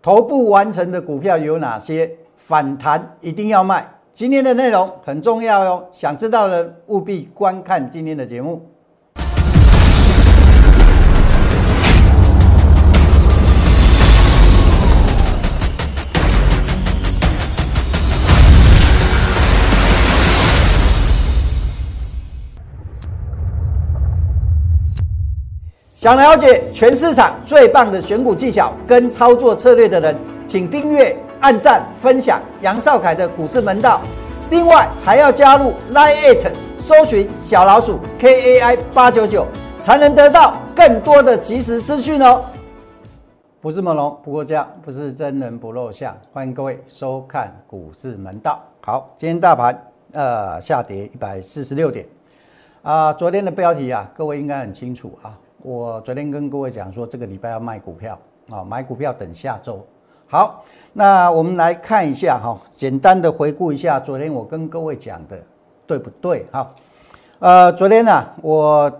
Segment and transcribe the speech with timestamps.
[0.00, 2.10] 头部完成的股票有哪些？
[2.36, 3.86] 反弹一定要卖。
[4.14, 8.66] 今天的内容很重要哟，想知道的务必观看今天的节目。
[25.98, 30.16] 想了解全市场最棒的选股技巧跟操作策略的人，
[30.46, 34.00] 请订阅、按赞、分享杨少凯的股市门道。
[34.48, 39.44] 另外还要加入 Line It，搜寻小老鼠 KAI 八九九，
[39.82, 42.44] 才能得到更多的即时资讯哦。
[43.60, 46.16] 不是猛龙不过价，不是真人不露相。
[46.32, 48.62] 欢迎各位收看股市门道。
[48.82, 49.76] 好，今天大盘
[50.12, 52.06] 呃下跌一百四十六点
[52.82, 53.12] 啊。
[53.12, 55.36] 昨天的标题啊，各位应该很清楚啊。
[55.62, 58.18] 我昨天跟各位讲说，这个礼拜要卖股票
[58.48, 59.84] 啊，买股票等下周。
[60.28, 65.36] 好，那我们来看一下哈，简单的回顾一下昨天我跟各位讲的，
[65.84, 66.46] 对不对？
[66.52, 66.74] 哈，
[67.40, 68.92] 呃，昨天呢，我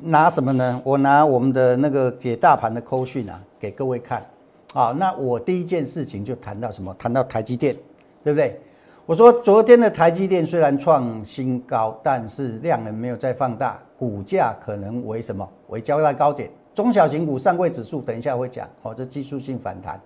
[0.00, 0.80] 拿什么呢？
[0.84, 4.24] 我拿我们的那个解大盘的扣讯啊，给各位看。
[4.72, 6.94] 啊，那我第一件事情就谈到什么？
[6.98, 7.74] 谈到台积电，
[8.22, 8.60] 对不对？
[9.06, 15.46] 我说昨天的台积电虽然创新高，但是量能没有再放大，股价可能为什么？
[15.68, 20.00] 为交代高点，中小型股上柜指数等一下会讲，哦，这技术性反弹，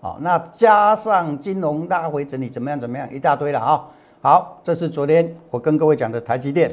[0.00, 2.78] 好，那加上金融大回整理怎么样？
[2.78, 3.12] 怎么样？
[3.12, 3.88] 一大堆了啊！
[4.22, 6.70] 好，这是昨天我跟各位讲的台积电，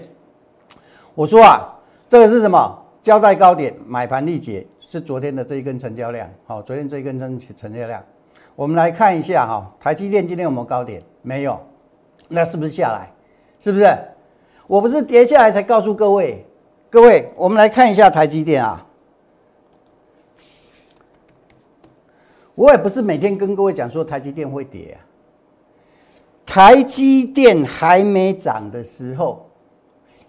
[1.16, 1.68] 我说啊，
[2.08, 2.78] 这个是什么？
[3.02, 8.04] 交代高点，买盘力竭，是昨天的这一根成交量，好，昨天这一根成成交量，
[8.56, 11.02] 我们来看一下哈，台积电今天有没有高点？
[11.24, 11.60] 没有。
[12.34, 13.12] 那是不是下来？
[13.60, 13.86] 是不是？
[14.68, 16.46] 我不是跌下来才告诉各位，
[16.90, 18.88] 各位，我们来看一下台积电啊。
[22.56, 24.98] 我也不是每天跟各位讲说台积电会跌啊。
[26.46, 29.50] 台积电还没涨的时候，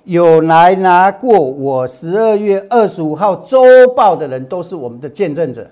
[0.05, 3.63] 有来拿过我十二月二十五号周
[3.95, 5.70] 报的人，都是我们的见证者。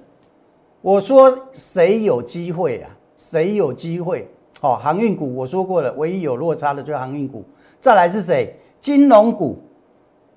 [0.80, 2.90] 我说谁有机会啊？
[3.16, 4.28] 谁有机会？
[4.60, 7.44] 哦，航运股我说过了，唯一有落差的就是航运股。
[7.80, 8.54] 再来是谁？
[8.80, 9.58] 金融股，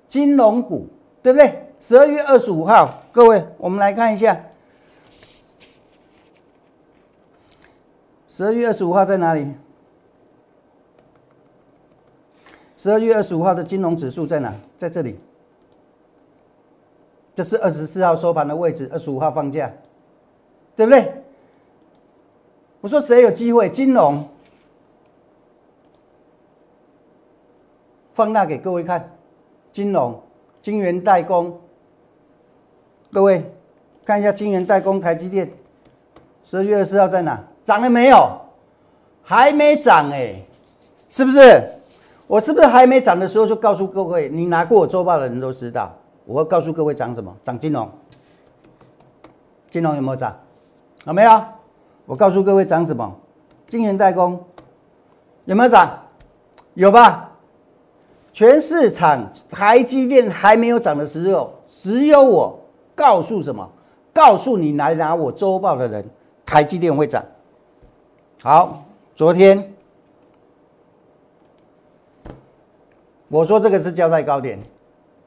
[0.08, 0.86] 金融股，
[1.22, 1.68] 对不对？
[1.78, 4.40] 十二月二十五号，各位，我们来看一下，
[8.28, 9.46] 十二月二十五号在哪里？
[12.76, 14.54] 十二月二十五号的金融指数在哪？
[14.78, 15.18] 在这里。
[17.34, 19.70] 这是二十四号收盘的位置，二十五号放假，
[20.76, 21.23] 对不对？
[22.84, 23.66] 我说谁有机会？
[23.70, 24.28] 金融
[28.12, 29.10] 放大给各位看，
[29.72, 30.22] 金融、
[30.60, 31.58] 金源代工，
[33.10, 33.42] 各位
[34.04, 35.50] 看一下金源代工，台积电
[36.44, 37.42] 十二月二十号在哪？
[37.64, 38.38] 涨了没有？
[39.22, 40.34] 还没涨哎，
[41.08, 41.62] 是不是？
[42.26, 44.28] 我是不是还没涨的时候就告诉各位？
[44.28, 45.90] 你拿过我周报的人都知道，
[46.26, 47.34] 我会告诉各位涨什么？
[47.42, 47.90] 涨金融，
[49.70, 50.38] 金融有没有涨？
[51.06, 51.42] 有没有？
[52.06, 53.14] 我告诉各位涨什么？
[53.66, 54.42] 晶圆代工
[55.46, 55.98] 有没有涨？
[56.74, 57.30] 有吧？
[58.32, 62.58] 全市场台积电还没有涨的时候，只有我
[62.94, 63.68] 告诉什么？
[64.12, 66.04] 告诉你来拿我周报的人，
[66.44, 67.24] 台积电会涨。
[68.42, 69.72] 好，昨天
[73.28, 74.58] 我说这个是交代高点，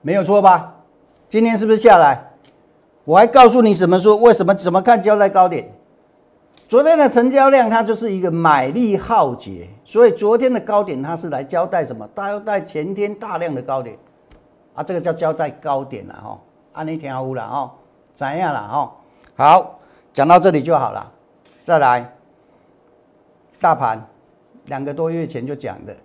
[0.01, 0.75] 没有错吧？
[1.29, 2.31] 今天是不是下来？
[3.03, 4.15] 我还告诉你什么说？
[4.17, 4.53] 为什么？
[4.53, 5.73] 怎么看交代高点？
[6.67, 12.05] 昨天的成交量，它就是一个买力耗竭，所以昨天的高点它是来交代什么？
[12.13, 13.97] 交代前天大量的高点
[14.75, 16.37] 啊，这个叫交代高点了哈。
[16.73, 17.73] 安尼听好了哈，
[18.13, 18.95] 怎样了哈？
[19.37, 19.79] 好，
[20.13, 21.09] 讲到这里就好了。
[21.63, 22.13] 再来，
[23.61, 24.05] 大盘
[24.65, 25.95] 两个多月前就讲的，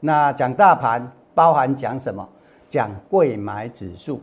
[0.00, 2.28] 那讲大盘包含讲什么？
[2.68, 4.20] 讲贵买指数，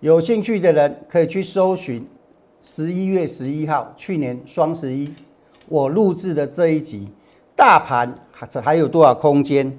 [0.00, 2.04] 有兴趣的人可以去搜寻。
[2.60, 5.12] 十一月十一号，去年双十一，
[5.68, 7.08] 我录制的这一集，
[7.56, 9.78] 大盘还还有多少空间？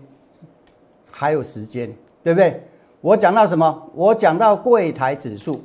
[1.10, 1.94] 还有时间，
[2.24, 2.64] 对不对？
[3.00, 3.90] 我讲到什么？
[3.94, 5.62] 我讲到柜台指数，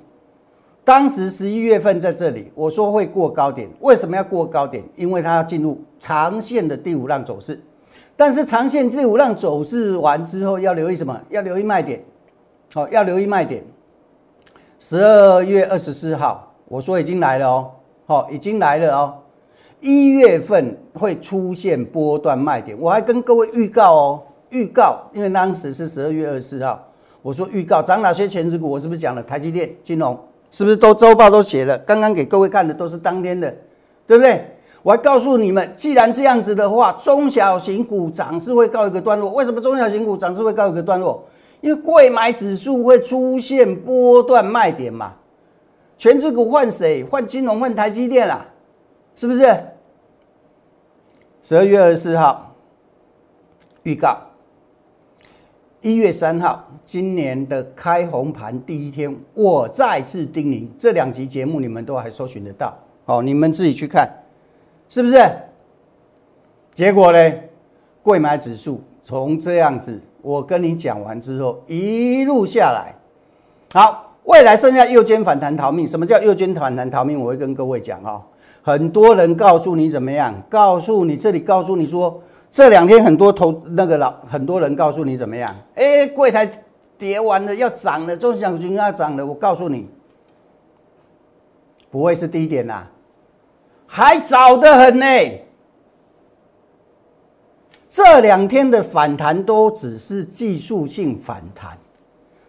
[0.84, 3.66] 当时十一月份在这里，我说会过高点。
[3.80, 4.84] 为什么要过高点？
[4.94, 7.58] 因为它要进入长线的第五浪走势。
[8.14, 11.18] 但是长线第五浪走势完之后，要留意什么？
[11.30, 12.04] 要留意卖点。
[12.74, 13.64] 好，要留意卖点。
[14.78, 16.45] 十二月二十四号。
[16.68, 17.70] 我说已经来了哦，
[18.06, 19.14] 好，已经来了哦。
[19.80, 26.82] 一月份会出现波段卖点，我还跟各位预告哦，预告，因为当时是十二月二十四号，
[27.22, 30.18] 我说预告涨哪些前值股，我是不是讲了台积电、金融，
[30.50, 31.78] 是不是都周报都写了？
[31.78, 33.54] 刚刚给各位看的都是当天的，
[34.06, 34.44] 对不对？
[34.82, 39.30] 我还告诉你们，既然这样子的话，中小型股涨势会告一个段落。
[39.32, 41.22] 为什么中小型股涨势会告一个段落？
[41.60, 45.12] 因为贵买指数会出现波段卖点嘛。
[45.98, 47.02] 全指股换谁？
[47.04, 48.46] 换金融，换台积电啦，
[49.14, 49.56] 是不是？
[51.40, 52.54] 十二月二十四号
[53.84, 54.18] 预告，
[55.80, 64.10] 一月三号今年的开红盘第一天，我再次叮咛，这两集节目你们都还搜寻得到，好，你们自己去看，
[64.88, 65.18] 是不是？
[66.74, 67.32] 结果呢？
[68.02, 72.94] 贵买指数从这样子，我跟你讲完之后，一路下来，
[73.72, 74.05] 好。
[74.36, 77.18] 未来剩下右肩反弹逃命，什么叫右肩反弹逃命？
[77.18, 78.20] 我会跟各位讲啊，
[78.62, 80.34] 很多人告诉你怎么样？
[80.50, 82.22] 告诉你这里告诉你说，
[82.52, 85.50] 这两天很多投那个老很多人告诉你怎么样？
[85.74, 86.46] 哎，柜台
[86.98, 89.24] 跌完了要涨了，中小型要涨了。
[89.24, 89.88] 我告诉你，
[91.90, 92.82] 不会是低点呐，
[93.86, 95.06] 还早得很呢。
[97.88, 101.78] 这两天的反弹都只是技术性反弹。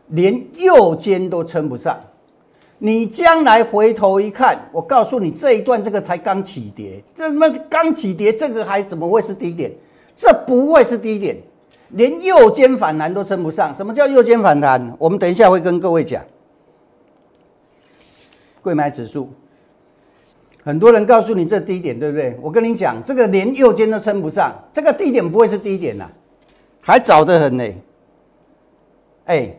[0.10, 2.00] 连右肩都撑不上，
[2.78, 9.72] 你将来回头一看，我告诉你，这一段这个才刚起跌，这他妈刚起跌，这个还怎么会是低点？
[10.16, 11.38] 这不会是低点，
[11.90, 13.74] 连右肩反弹都撑不上。
[13.74, 14.96] 什么叫右肩反弹？
[14.98, 16.24] 我们等一下会跟各位讲。
[18.62, 19.30] 贵买指数，
[20.64, 22.38] 很多人告诉你这低点，对不对？
[22.42, 26.10] 我跟你讲，这个连右肩都撑不上，这个低点不会是低点呐，
[26.80, 27.64] 还早得很呢。
[29.26, 29.58] 哎。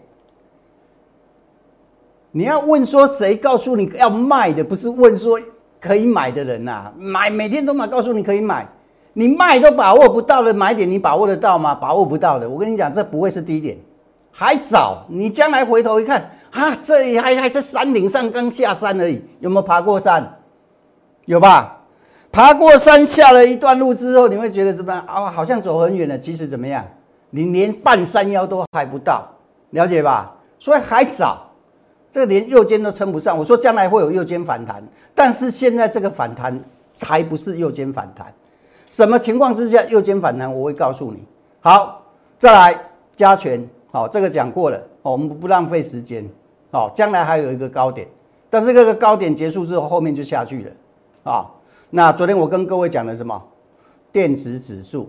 [2.30, 5.40] 你要问说谁告诉你要卖的，不是问说
[5.80, 6.92] 可以买的人呐？
[6.96, 8.68] 买每天都买，告诉你可以买，
[9.14, 11.74] 你卖都把握不到的买点，你把握得到吗？
[11.74, 12.48] 把握不到的。
[12.48, 13.78] 我跟你讲，这不会是低点，
[14.30, 15.04] 还早。
[15.08, 20.38] 你将来回头一看，啊，这里还还在山顶上刚下山而已，有没有爬过山？
[21.24, 21.76] 有吧？
[22.30, 25.02] 爬过山下了一段路之后，你会觉得怎么样？
[25.06, 26.18] 啊，好像走很远了。
[26.18, 26.84] 其实怎么样？
[27.30, 29.26] 你连半山腰都还不到，
[29.70, 30.34] 了解吧？
[30.58, 31.47] 所以还早。
[32.18, 34.82] 这个连右肩都撑不上，我说将来会有右肩反弹，
[35.14, 36.60] 但是现在这个反弹
[37.00, 38.34] 还不是右肩反弹，
[38.90, 40.52] 什么情况之下右肩反弹？
[40.52, 41.22] 我会告诉你。
[41.60, 42.04] 好，
[42.36, 46.28] 再来加权，好，这个讲过了，我们不浪费时间，
[46.72, 48.08] 好，将来还有一个高点，
[48.50, 51.46] 但是这个高点结束之后，后面就下去了，啊，
[51.88, 53.40] 那昨天我跟各位讲了什么？
[54.10, 55.08] 电子指数。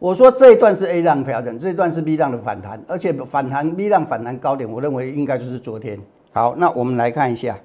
[0.00, 6.00] 我说这一段是 A 浪调整，这一段是 B 浪的反弹，而且反弹 B 浪反弹高点，我认为应该就是昨天。
[6.32, 7.58] 好，那我们来看一下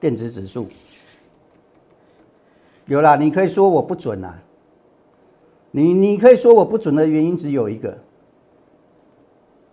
[0.00, 0.66] 电子指数，
[2.86, 4.34] 有了，你可以说我不准啊，
[5.70, 7.96] 你你可以说我不准的原因只有一个，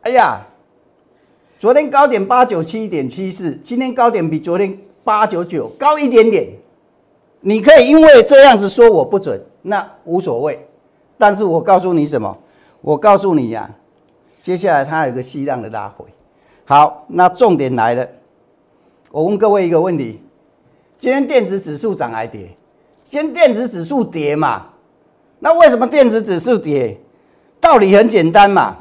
[0.01, 0.45] 哎呀，
[1.57, 6.47] 昨天高点八九七点七四，今天高点比昨天八九九高一点点，
[7.41, 10.66] 你可以因为这样子说我不准，那无所谓。
[11.17, 12.37] 但是我告诉你什么？
[12.81, 13.69] 我告诉你呀，
[14.41, 16.05] 接下来它有个细量的拉回。
[16.65, 18.07] 好，那重点来了，
[19.11, 20.21] 我问各位一个问题：
[20.99, 22.55] 今天电子指数涨还跌？
[23.09, 24.67] 今天电子指数跌嘛？
[25.39, 26.99] 那为什么电子指数跌？
[27.59, 28.77] 道理很简单嘛，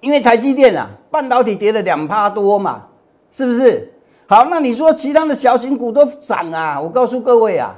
[0.00, 2.86] 因为台积电啊，半导体跌了两趴多嘛，
[3.32, 3.92] 是不是？
[4.26, 6.80] 好，那你说其他的小型股都涨啊？
[6.80, 7.74] 我告诉各位啊，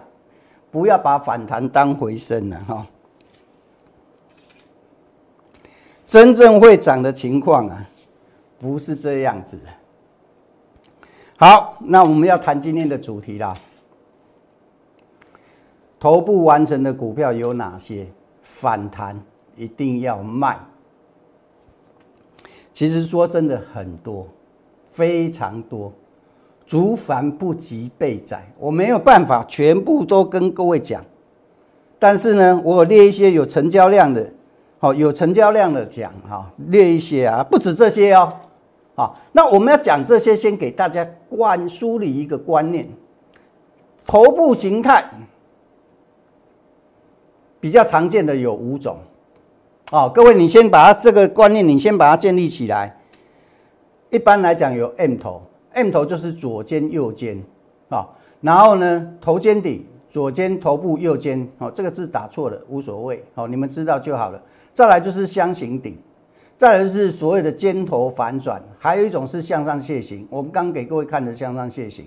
[0.70, 2.84] 不要把反弹当回升了哈。
[6.12, 7.88] 真正会涨的情况啊，
[8.60, 9.62] 不是这样子的。
[11.38, 13.54] 好，那我们要谈今天的主题啦。
[15.98, 18.06] 头部完成的股票有哪些？
[18.42, 19.18] 反弹
[19.56, 20.58] 一定要卖。
[22.74, 24.28] 其实说真的很多，
[24.92, 25.90] 非常多，
[26.66, 31.02] 竹繁不及被宰，我没有办法全部都跟各位讲。
[31.98, 34.30] 但是呢，我列一些有成交量的。
[34.82, 38.32] 好，有成交量的讲哈，列一些啊，不止这些哦。
[38.96, 42.88] 好，那我们要讲这些，先给大家灌输理一个观念：
[44.04, 45.04] 头部形态
[47.60, 48.98] 比较常见的有五种。
[49.92, 52.98] 哦，各位，你先把它这个观念，你先把它建立起来。
[54.10, 55.42] 一般来讲有 M 头
[55.74, 57.40] ，M 头就是左肩右肩
[57.88, 58.08] 啊，
[58.40, 59.86] 然后呢头肩底。
[60.12, 64.38] 左肩头部，右肩哦，这个字打错了，无所谓，好，你们知道就好了。
[64.74, 65.96] 再来就是箱形顶，
[66.58, 70.28] 再来就是所谓的尖头反转，还有一种是向上楔形。
[70.28, 72.04] 我们刚给各位看的向上楔形，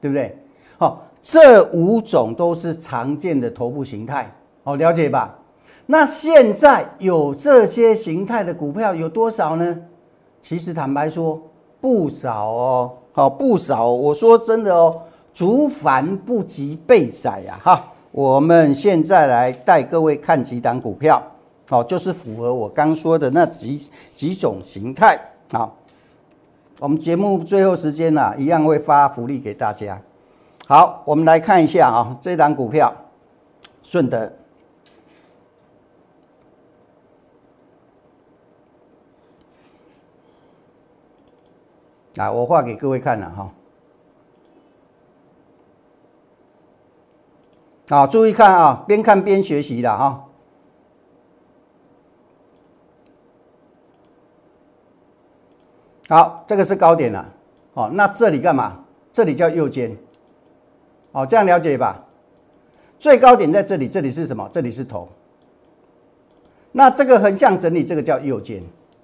[0.00, 0.36] 对不对？
[0.78, 4.34] 好，这五种都是常见的头部形态，
[4.64, 5.38] 好，了解吧？
[5.86, 9.78] 那现在有这些形态的股票有多少呢？
[10.42, 11.40] 其实坦白说，
[11.80, 13.88] 不少哦，好，不少。
[13.88, 15.02] 我说真的哦。
[15.34, 21.20] 竹繁不及备载呀，哈，我们现在来带各位看几档股票，
[21.68, 25.20] 好，就是符合我刚说的那几几种形态。
[25.50, 25.76] 好，
[26.78, 30.00] 我们节目最后时间呢，一样会发福利给大家。
[30.68, 32.94] 好，我们来看一下啊，这档股票，
[33.82, 34.32] 顺德。
[42.14, 43.50] 来，我画给各位看了哈。
[47.88, 50.24] 好，注意看啊，边看边学习的哈。
[56.08, 57.26] 好，这个是高点了。
[57.74, 58.84] 好，那这里干嘛？
[59.12, 59.96] 这里叫右肩。
[61.12, 62.04] 哦，这样了解吧？
[62.98, 64.48] 最高点在这里，这里是什么？
[64.52, 65.08] 这里是头。
[66.72, 68.62] 那这个横向整理，这个叫右肩。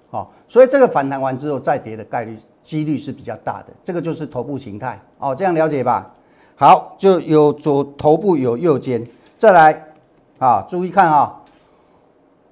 [0.09, 2.37] 哦，所以这个反弹完之后再跌的概率。
[2.63, 6.13] 几率是比较大的，这个就是头部形态哦，这样了解吧？
[6.61, 9.03] 好，就有左头部有右肩，
[9.35, 9.93] 再来
[10.37, 11.41] 啊，注意看啊，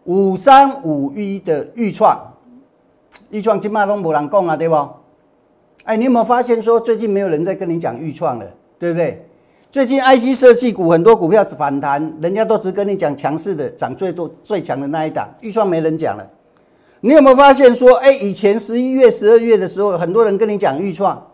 [0.05, 2.19] 五三五一的预创，
[3.29, 4.75] 预创今麦拢无人讲啊，对不？
[5.83, 8.47] 哎，你有没有发现说最近没有人在跟你讲预创了，
[8.79, 9.23] 对不对？
[9.69, 16.27] 最近 IC 设计股很多股票反弹，人家都只跟你讲强势的，涨最多最强的那一档，预创没人讲了。
[17.01, 21.27] 你有没有发现说，哎，以前十一月、十二月的时候，很多人跟你讲预创，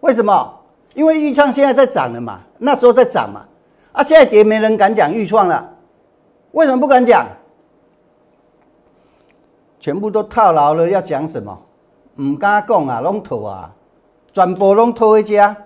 [0.00, 0.54] 为什么？
[0.98, 3.46] 因为预创现在在涨了嘛，那时候在涨嘛，
[3.92, 5.76] 啊，现在跌没人敢讲预创了，
[6.50, 7.24] 为什么不敢讲？
[9.78, 11.56] 全部都套牢了，要讲什么？
[12.20, 13.72] 唔敢讲啊，拢套啊，
[14.32, 15.56] 全部拢套一家，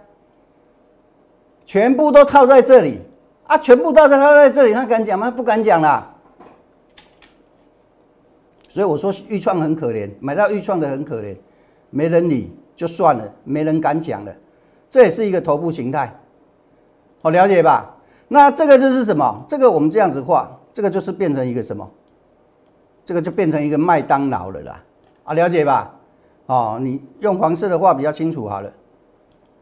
[1.64, 3.00] 全部都套在这里
[3.46, 5.30] 啊，全部都在套在这里，他敢讲吗？
[5.30, 6.14] 不敢讲啦。
[8.68, 11.34] 所以我说预创很可怜，买到预创的很可怜，
[11.88, 14.34] 没人理就算了，没人敢讲了，
[14.92, 16.14] 这也是一个头部形态，
[17.22, 17.96] 好了解吧？
[18.28, 19.42] 那这个就是什么？
[19.49, 21.90] 这个我们这样子画，这个就是变成一个什么？
[23.02, 24.82] 这个就变成一个麦当劳了啦，
[25.25, 25.94] 啊，了解吧？
[26.44, 28.70] 哦，你用黄色的画比较清楚好了，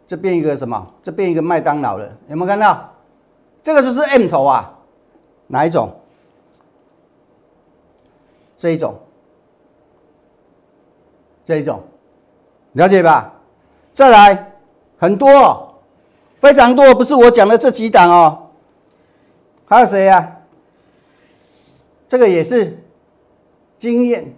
[0.05, 0.85] 这变一个什么？
[1.01, 2.91] 这变一个麦当劳了，有没有看到？
[3.63, 4.77] 这个就是 M 头啊，
[5.47, 5.95] 哪一种？
[8.59, 8.99] 这一种，
[11.45, 11.81] 这一种，
[12.73, 13.33] 了解吧？
[13.93, 14.50] 再来，
[15.01, 15.81] 很多，
[16.41, 18.51] 非常多，不是我讲的这几档哦。
[19.65, 20.37] 还有谁呀？
[22.07, 22.79] 这个也是
[23.79, 24.31] 经验。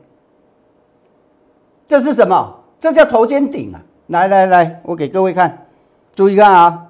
[1.89, 2.61] 这是什么？
[2.79, 3.83] 这叫头肩顶啊！
[4.07, 5.67] 来来来，我给各位看，
[6.15, 6.87] 注意看啊。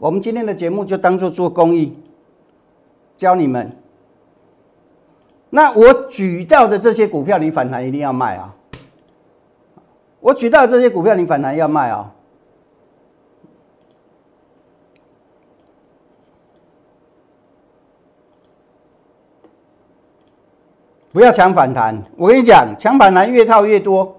[0.00, 1.96] 我们今天的节目就当做做公益，
[3.16, 3.70] 教你们。
[5.50, 8.54] 那我举到的这些股票，你反弹一定要卖啊！
[10.18, 12.12] 我举到这些股票，你反弹要卖啊！
[21.12, 24.16] 不要抢反弹，我跟你讲，抢反弹越套越多，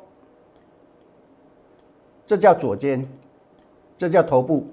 [2.27, 3.07] 这叫左肩，
[3.97, 4.67] 这叫头部，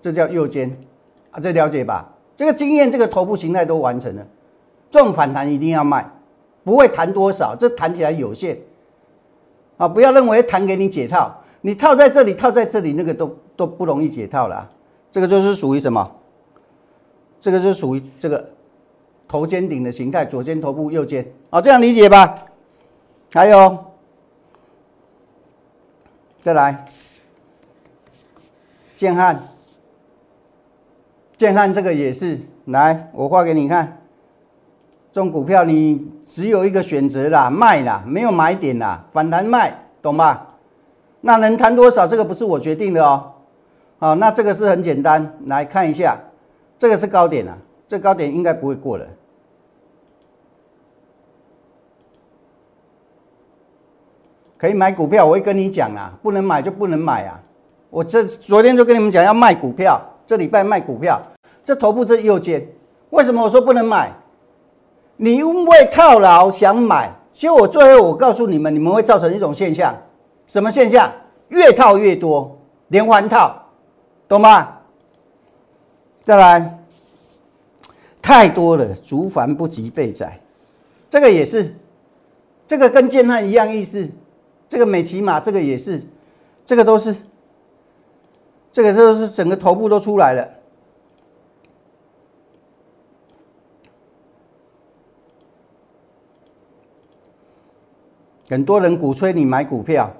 [0.00, 0.70] 这叫右肩
[1.32, 1.40] 啊！
[1.40, 2.08] 这了解吧？
[2.36, 4.26] 这个经验，这个头部形态都完成了。
[4.90, 6.08] 这种反弹一定要卖，
[6.62, 8.58] 不会弹多少，这弹起来有限
[9.78, 9.88] 啊！
[9.88, 14.68] 不要认为弹给你解套，你套在这里，套在这里，那个都都不容易解套了。
[15.10, 16.08] 这个就是属于什么？
[17.40, 18.48] 这个就属于这个
[19.28, 22.34] 头肩顶的形态，左肩头部，右肩，好，这样理解吧？
[23.32, 23.84] 还有，
[26.42, 26.84] 再来，
[28.96, 29.40] 建汉，
[31.36, 33.98] 建汉这个也是，来，我画给你看。
[35.12, 40.56] 这种股票你只有一个选择啦，卖啦，没有买点啦，反弹卖，懂吧？
[41.20, 42.06] 那能谈多少？
[42.06, 43.32] 这个不是我决定的哦。
[43.98, 46.18] 好，那这个是很简单，来看一下，
[46.78, 47.56] 这个是高点啊，
[47.92, 49.06] 这高点应该不会过了。
[54.56, 57.38] 可以买股票，我会跟你讲啊，不能买就不能买啊。
[57.90, 61.20] 我这昨天就跟你们讲要卖股票，这礼拜卖股票，
[61.62, 62.66] 这头部这右肩，
[63.10, 64.10] 为什么我说不能买？
[65.18, 69.94] 你因为套牢想买，其实我最后我告诉你们，你们会造成一种现象，
[70.46, 71.12] 什么现象？
[71.48, 72.58] 越套越多，
[72.88, 73.54] 连环套，
[74.26, 74.78] 懂吗？
[76.22, 76.78] 再来，
[78.22, 80.40] 太多了，竹繁不及备载，
[81.10, 81.74] 这个也是，
[82.68, 84.08] 这个跟建汉一样意思，
[84.68, 86.00] 这个美骑马这个也是，
[86.64, 87.16] 这个都是，
[88.70, 90.48] 这个都是整个头部都出来了。
[98.48, 100.14] 很多人鼓吹你买股票，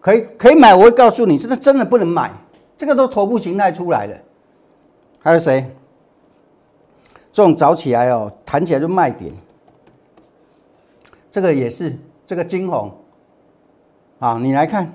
[0.00, 2.32] 可以可以买，我会告诉你，真的真的不能买，
[2.78, 4.18] 这个都头部形态出来的，
[5.18, 5.74] 还有谁？
[7.38, 9.32] 这种早起来哦，弹起来就卖点。
[11.30, 12.92] 这个也是，这个金红，
[14.18, 14.92] 啊，你来看，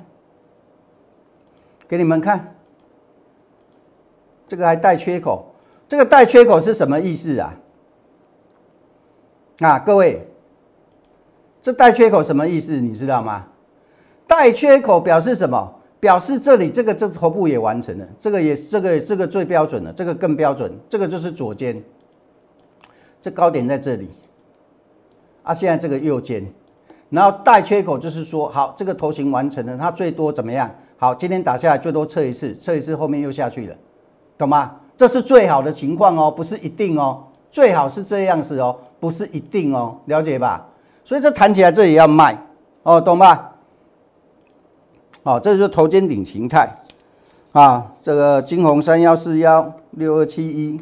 [1.87, 2.53] 给你们看，
[4.45, 5.55] 这个还带缺口，
[5.87, 7.55] 这个带缺口是什么意思啊？
[9.59, 10.27] 啊，各位，
[11.61, 12.73] 这带缺口什么意思？
[12.73, 13.47] 你知道吗？
[14.27, 15.79] 带缺口表示什么？
[16.01, 21.81] 表示这里这个这头部也完成了，这个也这个这个最标准的，这个更标准，这个就是左肩，
[23.23, 24.09] 这高点在这里，
[25.43, 26.45] 啊，现在这个右肩，
[27.09, 30.69] 然后带缺口就是说，好，这个头型完成了，它最多怎么样？
[30.97, 33.75] 好，今天打下来最多测一次，测一次后面又下去了，
[34.37, 34.75] 懂吗？
[34.97, 40.67] 这是最好的情况哦，不是一定哦，最好是这样子哦，不是一定哦，了解吧？
[41.05, 42.37] 所以这弹起来这里要卖
[42.83, 43.55] 哦，懂吧？
[45.23, 46.69] 好，这就是头肩顶形态
[47.53, 47.89] 啊。
[48.01, 50.77] 这个金红三幺四幺六二七一，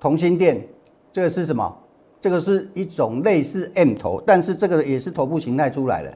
[0.00, 0.66] 同心店，
[1.12, 1.76] 这个是什么？
[2.20, 6.12] 这个是一种类似 M 头，但是这个也是头部形态出来的。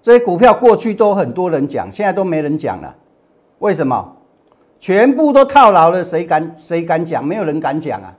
[0.00, 2.94] 这些股票过去都很多人讲，现在都没人讲了。
[3.58, 4.16] 为什么？
[4.78, 7.26] 全部都套牢了，谁敢谁敢讲？
[7.26, 8.14] 没有人敢讲啊。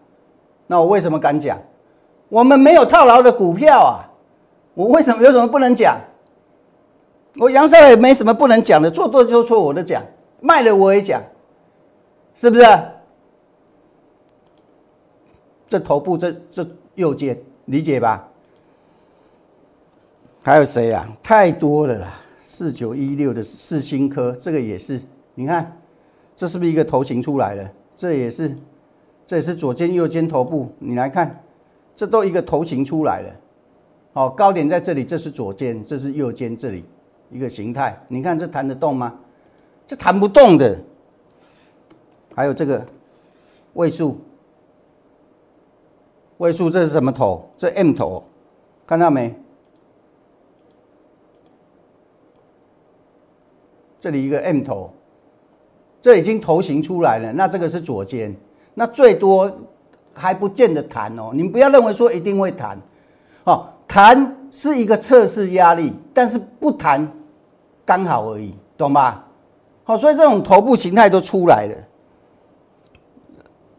[0.67, 1.58] 那我为什么敢讲？
[2.27, 4.03] 我们没有套牢的股票啊。
[4.74, 5.98] 我为什么有什么不能讲？
[7.38, 10.01] 我杨少也没什么不能讲的，做多就错，我都讲；
[10.41, 11.22] 卖了我也讲，
[12.36, 12.65] 是不是？
[15.69, 18.27] 这头部这这右肩，理解吧？
[20.41, 21.07] 还有谁呀？
[21.23, 22.19] 太多了啦！
[22.45, 24.99] 四九一六的四星科，这个也是，
[25.35, 25.79] 你看，
[26.35, 27.71] 这是不是一个头型出来了？
[27.95, 28.55] 这也是，
[29.27, 31.41] 这也是左肩右肩头部，你来看，
[31.95, 33.29] 这都一个头型出来了。
[34.13, 36.83] 哦，高点在这里，这是左肩，这是右肩，这里。
[37.31, 39.15] 一个形态，你看这弹得动吗？
[39.85, 40.79] 这弹不动的。
[42.33, 42.83] 还有这个
[43.73, 44.19] 位数，
[46.39, 47.49] 位数这是什么头？
[47.58, 48.23] 这 M 头，
[48.88, 49.36] 看到没？
[53.99, 54.89] 这里一个 M 头，
[56.02, 57.34] 这已经头型出来了。
[57.34, 58.34] 那这个是左肩，
[58.73, 59.52] 那最多
[60.13, 61.32] 还不见得弹哦。
[61.34, 62.80] 你们不要认为说一定会弹，
[63.43, 67.06] 哦，弹是一个测试压力，但是不弹。
[67.86, 69.28] 刚好而已，懂吧？
[69.84, 71.75] 好，所以这种头部形态都出来了。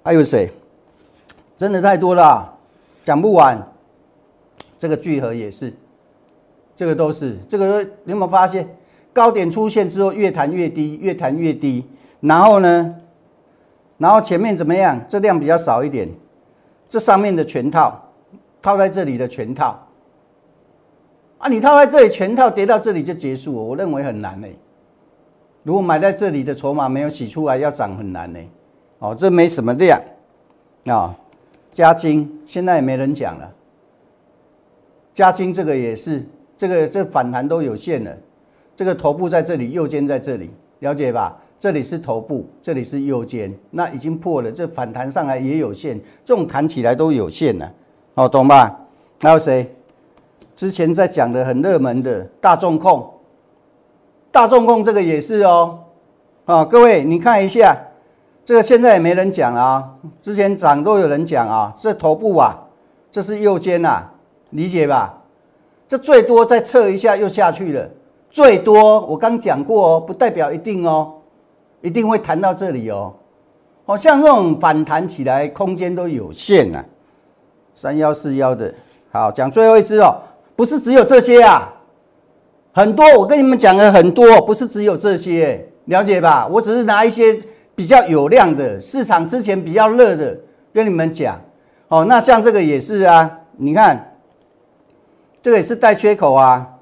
[0.02, 0.52] 还有谁？
[1.60, 2.56] 真的太多了，
[3.04, 3.62] 讲不完。
[4.78, 5.70] 这个聚合也是，
[6.74, 7.36] 这个都是。
[7.50, 8.66] 这个你有没有发现，
[9.12, 11.84] 高点出现之后越弹越低，越弹越低。
[12.20, 12.96] 然后呢，
[13.98, 14.98] 然后前面怎么样？
[15.06, 16.08] 这量比较少一点，
[16.88, 18.08] 这上面的全套
[18.62, 19.86] 套在这里的全套。
[21.36, 24.48] 啊，你套在这里全套跌到这里就结束，我认为很难呢。
[25.62, 28.40] 如果买在这里的筹码没有洗出来，要涨很难呢。
[29.00, 30.00] 哦，这没什么量
[30.86, 31.14] 啊。
[31.80, 33.50] 加金现在也没人讲了。
[35.14, 36.22] 加金这个也是，
[36.58, 38.14] 这个这反弹都有限了。
[38.76, 41.38] 这个头部在这里，右肩在这里，了解吧？
[41.58, 47.72] 这里是头部，这里是右肩，那已经破了，这反弹上来也有限，这种弹起来都有限了。
[48.12, 48.78] 哦，懂吧？
[49.22, 49.74] 还有谁？
[50.54, 53.10] 之前在讲的很热门的大众控，
[54.30, 55.78] 大众控这个也是哦，
[56.44, 57.74] 啊，各位你看一下，
[58.44, 59.88] 这个现在也没人讲啊，
[60.20, 62.58] 之前涨都有人讲啊，这头部啊，
[63.10, 64.02] 这是右肩呐，
[64.50, 65.22] 理解吧？
[65.86, 67.88] 这最多再测一下又下去了，
[68.30, 71.14] 最多我刚讲过哦，不代表一定哦，
[71.80, 73.12] 一定会弹到这里哦，
[73.84, 76.84] 好像这种反弹起来空间都有限啊，
[77.74, 78.72] 三幺四幺的，
[79.10, 80.16] 好讲最后一只哦。
[80.56, 81.72] 不是只有这些啊，
[82.72, 86.46] 很多我跟你们讲了很多，不是只有这些，了解吧？
[86.46, 87.40] 我只是拿一些
[87.80, 90.38] 比较有量的市场之前比较热的
[90.70, 91.40] 跟你们讲。
[91.88, 94.18] 哦，那像这个也是啊，你看，
[95.42, 96.76] 这个也是带缺口啊，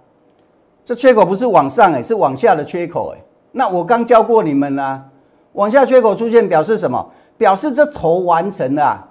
[0.85, 3.23] 这缺口不是往上哎，是往下的缺口哎。
[3.53, 5.09] 那我刚教过你们啦，
[5.53, 7.13] 往下缺口出现表示什么？
[7.37, 9.09] 表示这头完成了，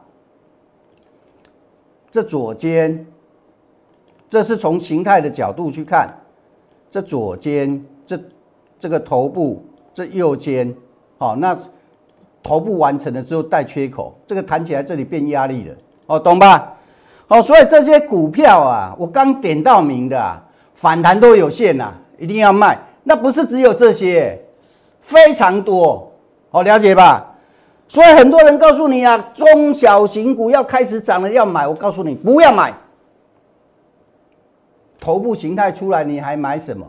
[2.12, 3.08] 这左肩。
[4.30, 6.14] 这是从形态的角度去看，
[6.92, 8.20] 这左肩，这
[8.78, 10.76] 这个头部，这右肩，
[11.18, 11.58] 好，那
[12.48, 16.76] 头部完成了之后带缺口，这个弹起来这里变压力了，哦，懂吧？
[17.28, 20.42] 哦，所以这些股票啊，我刚点到名的啊，
[20.74, 22.80] 反弹都有限呐，一定要卖。
[23.04, 24.42] 那不是只有这些，
[25.02, 26.10] 非常多，
[26.50, 27.36] 好了解吧？
[27.90, 32.74] 所以很多人告诉你啊，中小型股要开始涨了要买，我告诉你不要买。
[35.02, 36.88] 头部形态出来，你还买什么？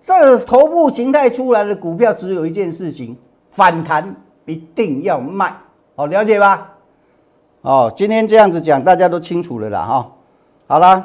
[0.00, 3.16] 这头部形态出来的股票只有一件事情：
[3.50, 4.14] 反弹
[4.46, 5.54] 一定要卖，
[5.96, 6.72] 好了解吧？
[7.62, 10.12] 哦，今天这样子讲，大家都清楚了啦哈。
[10.66, 11.02] 好啦，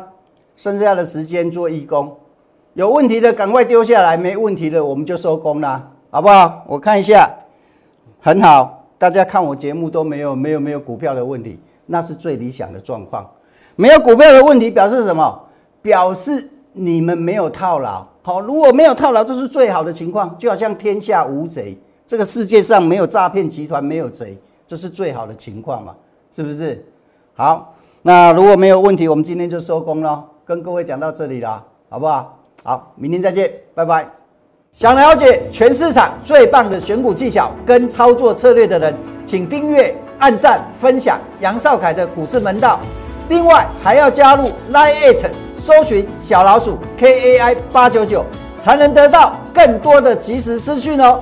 [0.56, 2.18] 剩下的时间做义工，
[2.74, 6.64] 有问题的赶快丢下来，没问题的我们就收工啦，好不好？
[6.68, 7.30] 我看一下，
[8.20, 13.30] 很好，大家看我节目都没有没有没有股票的问题，那是最理想的状况。
[13.76, 15.42] 没有股票的问题表示什么？
[15.82, 18.06] 表示你们没有套牢。
[18.22, 21.78] 好，如果没有套牢，这是最好的情况，就好像天下无贼，
[22.10, 25.94] 这个世界上没有诈骗集团，没有贼，这是最好的情况嘛？
[26.32, 26.84] 是不是？
[27.36, 27.76] 好。
[28.02, 32.40] 那如果没有问题，我们今天就收工了，跟各位讲到这里了，好不好？
[32.64, 34.10] 好，明天再见，拜拜。
[34.72, 38.96] 想了解全市场最棒的选股技巧跟操作策略的人，
[39.28, 42.80] 请订阅、按赞、分享杨少凯的股市门道。
[43.28, 48.26] 另外还要加入 Line It，搜寻小老鼠 KAI 八九九，
[48.60, 51.22] 才能得到更多的即时资讯哦。